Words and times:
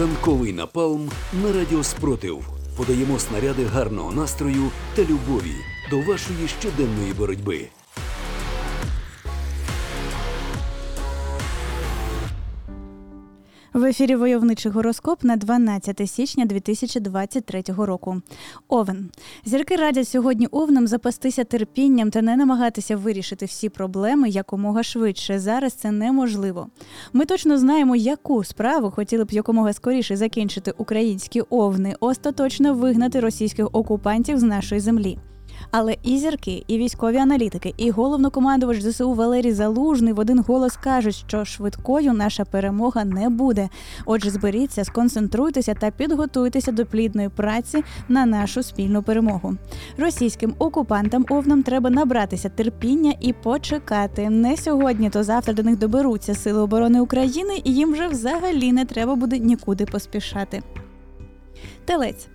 Ранковий 0.00 0.52
напалм 0.52 1.10
на 1.42 1.52
радіо 1.52 1.84
Спротив. 1.84 2.44
Подаємо 2.76 3.18
снаряди 3.18 3.64
гарного 3.64 4.12
настрою 4.12 4.70
та 4.94 5.02
любові 5.02 5.54
до 5.90 6.00
вашої 6.00 6.48
щоденної 6.60 7.12
боротьби. 7.12 7.68
В 13.72 13.84
ефірі 13.84 14.16
войовничий 14.16 14.72
гороскоп 14.72 15.24
на 15.24 15.36
12 15.36 16.10
січня 16.10 16.44
2023 16.44 17.62
року. 17.76 18.22
Овен. 18.68 19.10
Зірки 19.44 19.76
радять 19.76 20.08
сьогодні 20.08 20.46
овнам 20.46 20.86
запастися 20.86 21.44
терпінням 21.44 22.10
та 22.10 22.22
не 22.22 22.36
намагатися 22.36 22.96
вирішити 22.96 23.46
всі 23.46 23.68
проблеми 23.68 24.28
якомога 24.28 24.82
швидше. 24.82 25.38
Зараз 25.38 25.72
це 25.72 25.90
неможливо. 25.90 26.68
Ми 27.12 27.24
точно 27.24 27.58
знаємо, 27.58 27.96
яку 27.96 28.44
справу 28.44 28.90
хотіли 28.90 29.24
б 29.24 29.30
якомога 29.30 29.72
скоріше 29.72 30.16
закінчити 30.16 30.74
українські 30.78 31.40
овни, 31.40 31.94
остаточно 32.00 32.74
вигнати 32.74 33.20
російських 33.20 33.68
окупантів 33.72 34.38
з 34.38 34.42
нашої 34.42 34.80
землі. 34.80 35.18
Але 35.70 35.96
і 36.02 36.18
зірки, 36.18 36.64
і 36.66 36.78
військові 36.78 37.16
аналітики, 37.16 37.74
і 37.76 37.90
головнокомандувач 37.90 38.82
ЗСУ 38.82 39.12
Валерій 39.12 39.52
Залужний 39.52 40.12
в 40.12 40.18
один 40.18 40.44
голос 40.48 40.76
кажуть, 40.76 41.14
що 41.14 41.44
швидкою 41.44 42.12
наша 42.12 42.44
перемога 42.44 43.04
не 43.04 43.28
буде. 43.28 43.68
Отже, 44.06 44.30
зберіться, 44.30 44.84
сконцентруйтеся 44.84 45.74
та 45.74 45.90
підготуйтеся 45.90 46.72
до 46.72 46.86
плідної 46.86 47.28
праці 47.28 47.84
на 48.08 48.26
нашу 48.26 48.62
спільну 48.62 49.02
перемогу. 49.02 49.56
Російським 49.98 50.54
окупантам 50.58 51.26
овнам 51.28 51.62
треба 51.62 51.90
набратися 51.90 52.48
терпіння 52.48 53.14
і 53.20 53.32
почекати. 53.32 54.30
Не 54.30 54.56
сьогодні, 54.56 55.10
то 55.10 55.24
завтра 55.24 55.54
до 55.54 55.62
них 55.62 55.78
доберуться 55.78 56.34
сили 56.34 56.60
оборони 56.60 57.00
України, 57.00 57.60
і 57.64 57.74
їм 57.74 57.92
вже 57.92 58.08
взагалі 58.08 58.72
не 58.72 58.84
треба 58.84 59.14
буде 59.14 59.38
нікуди 59.38 59.86
поспішати. 59.86 60.62
Телець. 61.84 62.28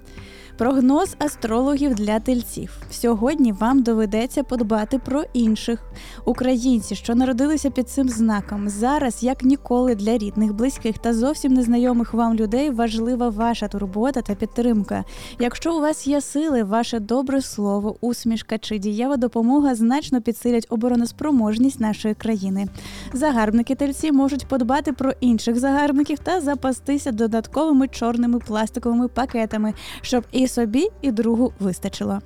Прогноз 0.57 1.15
астрологів 1.19 1.95
для 1.95 2.19
тельців. 2.19 2.77
Сьогодні 2.91 3.51
вам 3.51 3.81
доведеться 3.81 4.43
подбати 4.43 4.99
про 4.99 5.23
інших 5.33 5.83
українців, 6.25 6.97
що 6.97 7.15
народилися 7.15 7.69
під 7.69 7.89
цим 7.89 8.09
знаком. 8.09 8.69
Зараз, 8.69 9.23
як 9.23 9.43
ніколи, 9.43 9.95
для 9.95 10.17
рідних, 10.17 10.53
близьких 10.53 10.97
та 10.97 11.13
зовсім 11.13 11.53
незнайомих 11.53 12.13
вам 12.13 12.35
людей 12.35 12.69
важлива 12.69 13.29
ваша 13.29 13.67
турбота 13.67 14.21
та 14.21 14.35
підтримка. 14.35 15.03
Якщо 15.39 15.77
у 15.77 15.81
вас 15.81 16.07
є 16.07 16.21
сили, 16.21 16.63
ваше 16.63 16.99
добре 16.99 17.41
слово, 17.41 17.95
усмішка 18.01 18.57
чи 18.57 18.77
дієва 18.77 19.17
допомога 19.17 19.75
значно 19.75 20.21
підсилять 20.21 20.67
обороноспроможність 20.69 21.79
нашої 21.79 22.13
країни. 22.13 22.67
Загарбники 23.13 23.75
тельці 23.75 24.11
можуть 24.11 24.47
подбати 24.47 24.93
про 24.93 25.11
інших 25.19 25.59
загарбників 25.59 26.19
та 26.19 26.41
запастися 26.41 27.11
додатковими 27.11 27.87
чорними 27.87 28.39
пластиковими 28.39 29.07
пакетами, 29.07 29.73
щоб 30.01 30.23
і 30.31 30.46
собі, 30.47 30.89
і 31.01 31.11
другу 31.11 31.53
вистачило. 31.59 32.21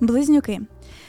Близнюки 0.00 0.60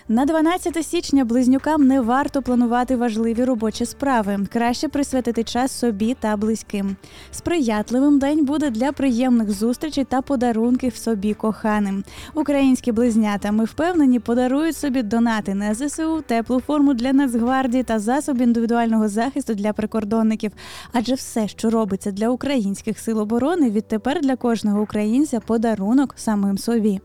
на 0.08 0.25
12 0.25 0.86
січня 0.86 1.25
близнюкам 1.25 1.88
не 1.88 2.02
варто 2.02 2.42
планувати 2.42 2.95
важливі 2.95 3.44
робочі 3.44 3.86
справи. 3.86 4.39
Краще 4.53 4.88
присвятити 4.88 5.44
час 5.44 5.72
собі 5.72 6.16
та 6.20 6.38
близьким. 6.38 6.95
Сприятливим 7.31 8.19
день 8.19 8.45
буде 8.45 8.69
для 8.69 8.92
приємних 8.92 9.52
зустрічей 9.52 10.03
та 10.03 10.22
подарунків 10.22 10.95
собі 10.95 11.34
коханим. 11.34 12.03
Українські 12.34 12.92
близнята 12.92 13.52
ми 13.52 13.66
впевнені 13.66 14.19
подарують 14.19 14.78
собі 14.78 15.03
донати 15.03 15.53
на 15.56 15.73
ЗСУ, 15.73 16.22
теплу 16.28 16.59
форму 16.59 16.94
для 16.94 17.14
Нацгвардії 17.14 17.84
та 17.84 18.00
засоб 18.00 18.42
індивідуального 18.42 19.08
захисту 19.08 19.53
для 19.53 19.73
прикордонників. 19.73 20.52
Адже 20.94 21.16
все, 21.16 21.47
що 21.47 21.69
робиться 21.69 22.12
для 22.12 22.30
українських 22.30 23.00
сил 23.00 23.19
оборони, 23.19 23.69
відтепер 23.69 24.22
для 24.22 24.35
кожного 24.35 24.81
українця 24.81 25.40
подарунок 25.40 26.13
самим 26.18 26.58
собі. 26.58 27.02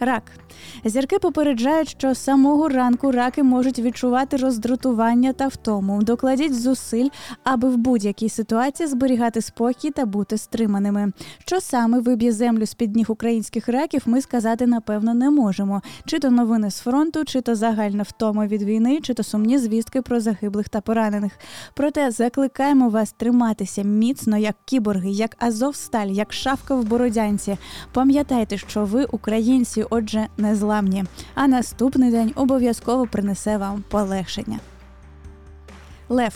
Рак 0.00 0.22
зірки 0.84 1.18
попереджають, 1.18 1.88
що 1.88 2.14
з 2.14 2.18
самого 2.18 2.68
ранку 2.68 3.12
раки 3.12 3.42
можуть 3.42 3.78
відчувати 3.78 4.36
роздратування 4.36 5.32
та 5.32 5.48
втому. 5.48 6.02
Докладіть 6.02 6.54
зусиль, 6.54 7.08
аби 7.44 7.68
в 7.68 7.76
будь-якій 7.76 8.28
ситуації 8.28 8.86
зберігати 8.86 9.40
спокій 9.40 9.90
та 9.90 10.06
бути 10.06 10.38
стриманими. 10.38 11.12
Що 11.38 11.60
саме 11.60 12.00
виб'є 12.00 12.32
землю 12.32 12.66
з 12.66 12.74
під 12.74 12.96
ніг 12.96 13.06
українських 13.08 13.68
раків, 13.68 14.02
ми 14.06 14.20
сказати 14.20 14.66
напевно 14.66 15.14
не 15.14 15.30
можемо. 15.30 15.82
Чи 16.06 16.18
то 16.18 16.30
новини 16.30 16.70
з 16.70 16.78
фронту, 16.78 17.24
чи 17.24 17.40
то 17.40 17.54
загальна 17.54 18.02
втома 18.02 18.46
від 18.46 18.62
війни, 18.62 19.00
чи 19.00 19.14
то 19.14 19.22
сумні 19.22 19.58
звістки 19.58 20.02
про 20.02 20.20
загиблих 20.20 20.68
та 20.68 20.80
поранених. 20.80 21.32
Проте 21.74 22.10
закликаємо 22.10 22.88
вас 22.88 23.12
триматися 23.12 23.82
міцно, 23.82 24.36
як 24.36 24.56
кіборги, 24.64 25.10
як 25.10 25.36
Азовсталь, 25.38 26.06
як 26.06 26.32
шавка 26.32 26.74
в 26.74 26.84
бородянці. 26.84 27.58
Пам'ятайте, 27.92 28.58
що 28.58 28.84
ви 28.84 29.04
українці 29.04 29.85
отже, 29.90 30.26
незламні. 30.36 31.04
А 31.34 31.46
наступний 31.46 32.10
день 32.10 32.32
обов'язково 32.36 33.06
принесе 33.06 33.56
вам 33.58 33.84
полегшення. 33.88 34.58
Лев 36.08 36.34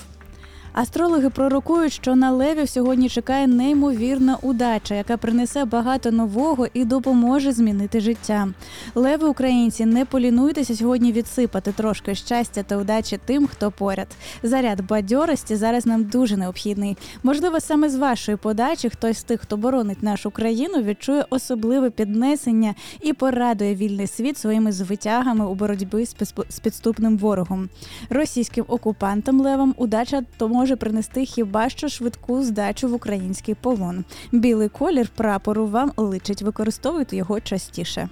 Астрологи 0.72 1.30
пророкують, 1.30 1.92
що 1.92 2.16
на 2.16 2.30
левів 2.30 2.68
сьогодні 2.68 3.08
чекає 3.08 3.46
неймовірна 3.46 4.38
удача, 4.42 4.94
яка 4.94 5.16
принесе 5.16 5.64
багато 5.64 6.10
нового 6.10 6.66
і 6.74 6.84
допоможе 6.84 7.52
змінити 7.52 8.00
життя. 8.00 8.48
Леви 8.94 9.28
українці, 9.28 9.86
не 9.86 10.04
полінуйтеся 10.04 10.76
сьогодні 10.76 11.12
відсипати 11.12 11.72
трошки 11.72 12.14
щастя 12.14 12.62
та 12.62 12.76
удачі 12.76 13.18
тим, 13.24 13.46
хто 13.46 13.70
поряд. 13.70 14.06
Заряд 14.42 14.86
бадьорості 14.86 15.56
зараз 15.56 15.86
нам 15.86 16.04
дуже 16.04 16.36
необхідний. 16.36 16.96
Можливо, 17.22 17.60
саме 17.60 17.88
з 17.88 17.96
вашої 17.96 18.36
подачі 18.36 18.88
хтось 18.88 19.18
з 19.18 19.22
тих, 19.22 19.40
хто 19.40 19.56
боронить 19.56 20.02
нашу 20.02 20.30
країну, 20.30 20.82
відчує 20.82 21.24
особливе 21.30 21.90
піднесення 21.90 22.74
і 23.00 23.12
порадує 23.12 23.74
вільний 23.74 24.06
світ 24.06 24.38
своїми 24.38 24.72
звитягами 24.72 25.46
у 25.46 25.54
боротьбі 25.54 26.06
з 26.48 26.58
підступним 26.62 27.18
ворогом. 27.18 27.68
Російським 28.10 28.64
окупантам 28.68 29.40
левам 29.40 29.74
удача 29.76 30.22
тому 30.36 30.59
може 30.60 30.76
принести 30.76 31.24
хіба 31.24 31.68
що 31.68 31.88
швидку 31.88 32.42
здачу 32.42 32.88
в 32.88 32.94
український 32.94 33.54
полон. 33.54 34.04
Білий 34.32 34.68
колір 34.68 35.08
прапору 35.16 35.66
вам 35.66 35.92
личить, 35.96 36.42
використовуйте 36.42 37.16
його 37.16 37.40
частіше. 37.40 38.08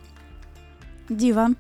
Діва 1.10 1.50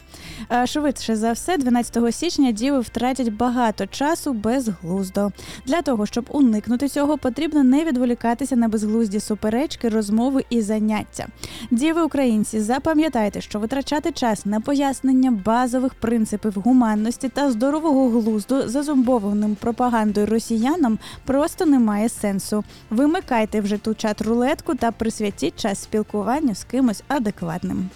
е, 0.52 0.66
швидше 0.66 1.16
за 1.16 1.32
все, 1.32 1.56
12 1.56 2.14
січня 2.14 2.52
діви 2.52 2.80
втратять 2.80 3.32
багато 3.32 3.86
часу 3.86 4.32
безглуздо. 4.32 5.32
Для 5.66 5.82
того 5.82 6.06
щоб 6.06 6.24
уникнути 6.30 6.88
цього, 6.88 7.18
потрібно 7.18 7.64
не 7.64 7.84
відволікатися 7.84 8.56
на 8.56 8.68
безглузді 8.68 9.20
суперечки, 9.20 9.88
розмови 9.88 10.44
і 10.50 10.62
заняття. 10.62 11.26
Діви 11.70 12.02
українці, 12.02 12.60
запам'ятайте, 12.60 13.40
що 13.40 13.58
витрачати 13.58 14.12
час 14.12 14.46
на 14.46 14.60
пояснення 14.60 15.30
базових 15.30 15.94
принципів 15.94 16.52
гуманності 16.56 17.28
та 17.28 17.50
здорового 17.50 18.08
глузду 18.08 18.68
зазумбованим 18.68 19.54
пропагандою 19.54 20.26
росіянам 20.26 20.98
просто 21.24 21.66
немає 21.66 22.08
сенсу. 22.08 22.64
Вимикайте 22.90 23.60
вже 23.60 23.78
ту 23.78 23.94
чат 23.94 24.22
рулетку 24.22 24.74
та 24.74 24.92
присвятіть 24.92 25.56
час 25.56 25.82
спілкуванню 25.82 26.54
з 26.54 26.64
кимось 26.64 27.02
адекватним. 27.08 27.90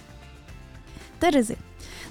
Терези. 1.23 1.55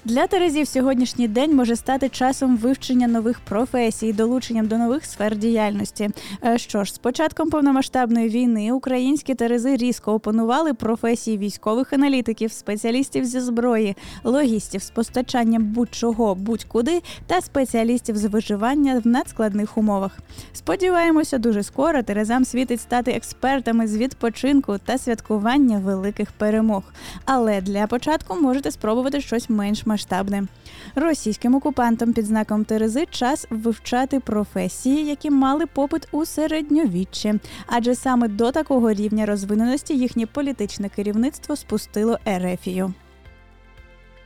Для 0.05 0.27
Терезів 0.27 0.67
сьогоднішній 0.67 1.27
день 1.27 1.55
може 1.55 1.75
стати 1.75 2.09
часом 2.09 2.57
вивчення 2.57 3.07
нових 3.07 3.39
професій, 3.39 4.13
долученням 4.13 4.67
до 4.67 4.77
нових 4.77 5.05
сфер 5.05 5.35
діяльності. 5.35 6.09
Е, 6.45 6.57
що 6.57 6.83
ж, 6.83 6.93
з 6.93 6.97
початком 6.97 7.49
повномасштабної 7.49 8.29
війни 8.29 8.71
українські 8.71 9.35
Терези 9.35 9.75
різко 9.75 10.13
опанували 10.13 10.73
професії 10.73 11.37
військових 11.37 11.93
аналітиків, 11.93 12.51
спеціалістів 12.51 13.25
зі 13.25 13.39
зброї, 13.39 13.95
логістів 14.23 14.83
з 14.83 14.89
постачанням 14.89 15.63
будь-чого, 15.63 16.35
будь-куди 16.35 17.01
та 17.27 17.41
спеціалістів 17.41 18.17
з 18.17 18.25
виживання 18.25 19.01
в 19.03 19.07
надскладних 19.07 19.77
умовах. 19.77 20.19
Сподіваємося, 20.53 21.37
дуже 21.37 21.63
скоро 21.63 22.03
Терезам 22.03 22.45
світить 22.45 22.81
стати 22.81 23.11
експертами 23.11 23.87
з 23.87 23.97
відпочинку 23.97 24.77
та 24.85 24.97
святкування 24.97 25.77
великих 25.77 26.31
перемог. 26.31 26.83
Але 27.25 27.61
для 27.61 27.87
початку 27.87 28.35
можете 28.41 28.71
спробувати 28.71 29.21
щось 29.21 29.49
менш 29.49 29.85
масштабне. 29.93 30.47
Російським 30.95 31.55
окупантам 31.55 32.13
під 32.13 32.25
знаком 32.25 32.65
Терези 32.65 33.05
час 33.05 33.47
вивчати 33.49 34.19
професії, 34.19 35.05
які 35.05 35.29
мали 35.29 35.65
попит 35.65 36.07
у 36.11 36.25
середньовіччі, 36.25 37.33
адже 37.67 37.95
саме 37.95 38.27
до 38.27 38.51
такого 38.51 38.93
рівня 38.93 39.25
розвиненості 39.25 39.97
їхнє 39.97 40.25
політичне 40.25 40.89
керівництво 40.89 41.55
спустило 41.55 42.19
Ерефію. 42.25 42.93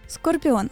Скорпіон 0.08 0.70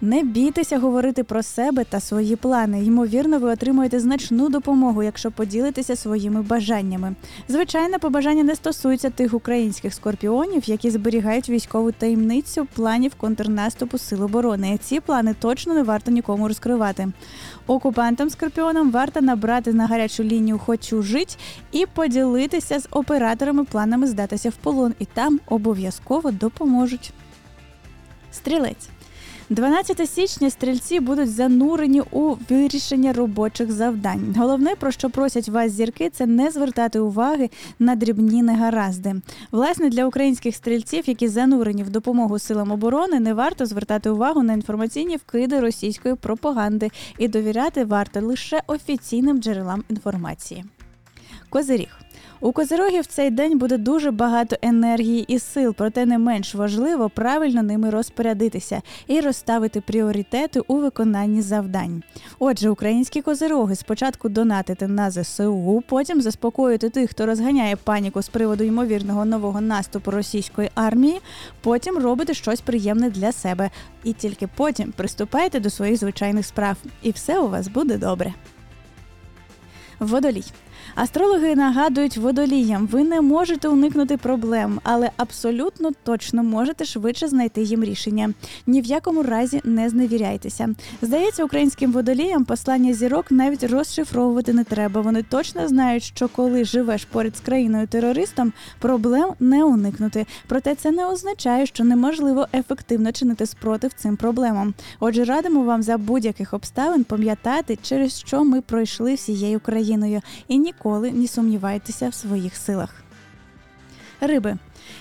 Не 0.00 0.22
бійтеся 0.22 0.78
говорити 0.78 1.24
про 1.24 1.42
себе 1.42 1.84
та 1.84 2.00
свої 2.00 2.36
плани. 2.36 2.84
Ймовірно, 2.84 3.38
ви 3.38 3.50
отримуєте 3.52 4.00
значну 4.00 4.48
допомогу, 4.48 5.02
якщо 5.02 5.30
поділитеся 5.30 5.96
своїми 5.96 6.42
бажаннями. 6.42 7.14
Звичайно, 7.48 7.98
побажання 7.98 8.42
не 8.42 8.56
стосуються 8.56 9.10
тих 9.10 9.34
українських 9.34 9.94
скорпіонів, 9.94 10.68
які 10.68 10.90
зберігають 10.90 11.48
військову 11.48 11.92
таємницю 11.92 12.66
планів 12.74 13.14
контрнаступу 13.14 13.98
сил 13.98 14.22
оборони. 14.22 14.78
Ці 14.82 15.00
плани 15.00 15.34
точно 15.40 15.74
не 15.74 15.82
варто 15.82 16.10
нікому 16.10 16.48
розкривати. 16.48 17.08
Окупантам 17.66 18.30
скорпіонам 18.30 18.90
варто 18.90 19.20
набрати 19.20 19.72
на 19.72 19.86
гарячу 19.86 20.22
лінію 20.24 20.58
Хочу 20.58 21.02
жить 21.02 21.38
і 21.72 21.86
поділитися 21.86 22.80
з 22.80 22.88
операторами 22.90 23.64
планами 23.64 24.06
здатися 24.06 24.50
в 24.50 24.54
полон, 24.54 24.94
і 24.98 25.04
там 25.04 25.40
обов'язково 25.46 26.30
допоможуть. 26.30 27.12
Стрілець. 28.32 28.88
12 29.50 30.10
січня 30.10 30.50
стрільці 30.50 31.00
будуть 31.00 31.30
занурені 31.30 32.02
у 32.10 32.34
вирішення 32.50 33.12
робочих 33.12 33.72
завдань. 33.72 34.34
Головне, 34.38 34.74
про 34.76 34.90
що 34.90 35.10
просять 35.10 35.48
вас 35.48 35.72
зірки, 35.72 36.10
це 36.10 36.26
не 36.26 36.50
звертати 36.50 36.98
уваги 36.98 37.50
на 37.78 37.96
дрібні 37.96 38.42
негаразди. 38.42 39.14
Власне, 39.52 39.88
для 39.90 40.06
українських 40.06 40.56
стрільців, 40.56 41.04
які 41.06 41.28
занурені 41.28 41.82
в 41.82 41.90
допомогу 41.90 42.38
силам 42.38 42.70
оборони, 42.70 43.20
не 43.20 43.34
варто 43.34 43.66
звертати 43.66 44.10
увагу 44.10 44.42
на 44.42 44.52
інформаційні 44.52 45.16
вкиди 45.16 45.60
російської 45.60 46.14
пропаганди 46.14 46.90
і 47.18 47.28
довіряти 47.28 47.84
варто 47.84 48.20
лише 48.20 48.62
офіційним 48.66 49.38
джерелам 49.42 49.84
інформації. 49.88 50.64
Козиріг. 51.48 52.05
У 52.40 52.52
козирогів 52.52 53.02
в 53.02 53.06
цей 53.06 53.30
день 53.30 53.58
буде 53.58 53.78
дуже 53.78 54.10
багато 54.10 54.56
енергії 54.62 55.24
і 55.28 55.38
сил, 55.38 55.74
проте 55.78 56.06
не 56.06 56.18
менш 56.18 56.54
важливо 56.54 57.10
правильно 57.10 57.62
ними 57.62 57.90
розпорядитися 57.90 58.82
і 59.06 59.20
розставити 59.20 59.80
пріоритети 59.80 60.60
у 60.60 60.76
виконанні 60.76 61.42
завдань. 61.42 62.02
Отже, 62.38 62.70
українські 62.70 63.22
козироги 63.22 63.76
спочатку 63.76 64.28
донатити 64.28 64.88
на 64.88 65.10
ЗСУ, 65.10 65.82
потім 65.88 66.20
заспокоїти 66.20 66.90
тих, 66.90 67.10
хто 67.10 67.26
розганяє 67.26 67.76
паніку 67.76 68.22
з 68.22 68.28
приводу 68.28 68.64
ймовірного 68.64 69.24
нового 69.24 69.60
наступу 69.60 70.10
російської 70.10 70.70
армії, 70.74 71.20
потім 71.60 71.98
робити 71.98 72.34
щось 72.34 72.60
приємне 72.60 73.10
для 73.10 73.32
себе, 73.32 73.70
і 74.04 74.12
тільки 74.12 74.46
потім 74.46 74.92
приступайте 74.92 75.60
до 75.60 75.70
своїх 75.70 75.96
звичайних 75.96 76.46
справ, 76.46 76.76
і 77.02 77.10
все 77.10 77.38
у 77.38 77.48
вас 77.48 77.68
буде 77.68 77.98
добре. 77.98 78.34
Водолій. 79.98 80.44
Астрологи 80.94 81.56
нагадують 81.56 82.16
водоліям, 82.16 82.86
ви 82.86 83.04
не 83.04 83.20
можете 83.20 83.68
уникнути 83.68 84.16
проблем, 84.16 84.80
але 84.82 85.10
абсолютно 85.16 85.90
точно 86.04 86.42
можете 86.42 86.84
швидше 86.84 87.28
знайти 87.28 87.62
їм 87.62 87.84
рішення. 87.84 88.32
Ні 88.66 88.80
в 88.80 88.84
якому 88.84 89.22
разі 89.22 89.60
не 89.64 89.88
зневіряйтеся. 89.88 90.68
Здається, 91.02 91.44
українським 91.44 91.92
водоліям 91.92 92.44
послання 92.44 92.92
зірок 92.92 93.30
навіть 93.30 93.64
розшифровувати 93.64 94.52
не 94.52 94.64
треба. 94.64 95.00
Вони 95.00 95.22
точно 95.22 95.68
знають, 95.68 96.02
що 96.02 96.28
коли 96.28 96.64
живеш 96.64 97.04
поряд 97.04 97.36
з 97.36 97.40
країною 97.40 97.86
терористом, 97.86 98.52
проблем 98.78 99.30
не 99.40 99.64
уникнути. 99.64 100.26
Проте 100.46 100.74
це 100.74 100.90
не 100.90 101.06
означає, 101.06 101.66
що 101.66 101.84
неможливо 101.84 102.46
ефективно 102.54 103.12
чинити 103.12 103.46
спротив 103.46 103.92
цим 103.92 104.16
проблемам. 104.16 104.74
Отже, 105.00 105.24
радимо 105.24 105.62
вам 105.62 105.82
за 105.82 105.98
будь-яких 105.98 106.54
обставин 106.54 107.04
пам'ятати, 107.04 107.78
через 107.82 108.18
що 108.18 108.44
ми 108.44 108.60
пройшли 108.60 109.14
всією 109.14 109.60
країною, 109.60 110.20
і 110.48 110.58
ніколи 110.66 111.10
не 111.12 111.26
сумнівайтеся 111.28 112.08
в 112.08 112.14
своїх 112.14 112.56
силах. 112.56 112.94
Риби. 114.20 114.56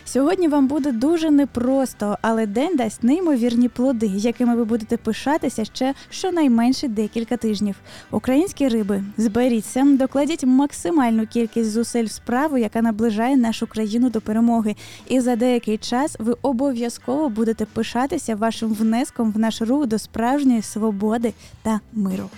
Сьогодні 0.06 0.48
вам 0.48 0.68
буде 0.68 0.92
дуже 0.92 1.32
непросто, 1.32 2.18
але 2.22 2.46
день 2.46 2.76
дасть 2.76 3.04
неймовірні 3.04 3.70
плоди, 3.70 4.12
якими 4.16 4.56
ви 4.56 4.66
будете 4.66 4.98
пишатися 4.98 5.66
ще 5.66 5.94
щонайменше 6.10 6.88
декілька 6.88 7.38
тижнів. 7.38 7.76
Українські 8.12 8.68
риби, 8.68 9.04
зберіться, 9.18 9.84
докладіть 9.86 10.44
максимальну 10.44 11.28
кількість 11.28 11.72
зусиль 11.72 12.06
в 12.06 12.12
справу, 12.12 12.58
яка 12.58 12.82
наближає 12.82 13.38
нашу 13.38 13.68
країну 13.68 14.10
до 14.10 14.22
перемоги. 14.22 14.76
І 15.08 15.20
за 15.20 15.36
деякий 15.36 15.78
час 15.78 16.16
ви 16.20 16.36
обов'язково 16.42 17.30
будете 17.30 17.66
пишатися 17.66 18.36
вашим 18.36 18.74
внеском 18.74 19.32
в 19.32 19.40
наш 19.40 19.62
рух 19.62 19.88
до 19.88 20.00
справжньої 20.00 20.62
свободи 20.62 21.34
та 21.64 21.80
миру. 21.94 22.30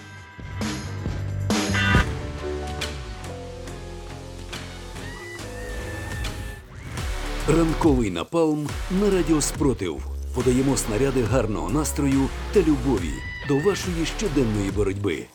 Ранковий 7.49 8.11
напалм 8.11 8.67
на 9.01 9.09
радіо 9.09 9.41
Спротив. 9.41 10.07
Подаємо 10.35 10.77
снаряди 10.77 11.21
гарного 11.21 11.69
настрою 11.69 12.29
та 12.53 12.59
любові 12.59 13.13
до 13.47 13.55
вашої 13.55 14.05
щоденної 14.17 14.71
боротьби. 14.71 15.25